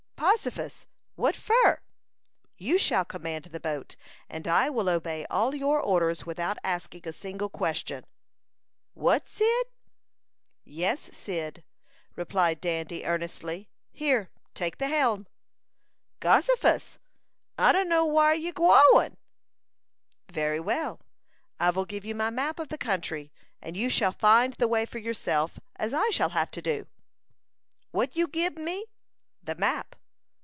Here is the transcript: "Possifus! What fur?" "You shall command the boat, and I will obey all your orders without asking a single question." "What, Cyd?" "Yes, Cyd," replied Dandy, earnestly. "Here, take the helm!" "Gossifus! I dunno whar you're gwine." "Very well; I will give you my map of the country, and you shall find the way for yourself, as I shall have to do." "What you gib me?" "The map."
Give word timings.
"Possifus! 0.15 0.85
What 1.15 1.35
fur?" 1.35 1.79
"You 2.55 2.77
shall 2.77 3.03
command 3.03 3.45
the 3.45 3.59
boat, 3.59 3.95
and 4.29 4.47
I 4.47 4.69
will 4.69 4.87
obey 4.87 5.25
all 5.31 5.55
your 5.55 5.81
orders 5.81 6.27
without 6.27 6.57
asking 6.63 7.01
a 7.07 7.11
single 7.13 7.49
question." 7.49 8.05
"What, 8.93 9.27
Cyd?" 9.27 9.65
"Yes, 10.63 11.09
Cyd," 11.11 11.63
replied 12.15 12.61
Dandy, 12.61 13.03
earnestly. 13.03 13.67
"Here, 13.91 14.29
take 14.53 14.77
the 14.77 14.87
helm!" 14.89 15.25
"Gossifus! 16.19 16.99
I 17.57 17.71
dunno 17.73 18.05
whar 18.05 18.35
you're 18.35 18.53
gwine." 18.53 19.17
"Very 20.31 20.59
well; 20.59 20.99
I 21.59 21.71
will 21.71 21.85
give 21.85 22.05
you 22.05 22.13
my 22.13 22.29
map 22.29 22.59
of 22.59 22.69
the 22.69 22.77
country, 22.77 23.31
and 23.59 23.75
you 23.75 23.89
shall 23.89 24.11
find 24.11 24.53
the 24.53 24.67
way 24.67 24.85
for 24.85 24.99
yourself, 24.99 25.59
as 25.77 25.93
I 25.95 26.09
shall 26.11 26.29
have 26.29 26.51
to 26.51 26.61
do." 26.61 26.85
"What 27.89 28.15
you 28.15 28.27
gib 28.27 28.55
me?" 28.59 28.85
"The 29.41 29.55
map." 29.55 29.95